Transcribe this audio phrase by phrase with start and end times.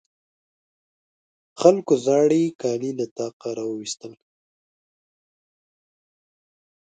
[1.61, 4.13] خلکو زاړې کالي له طاقه راواېستل.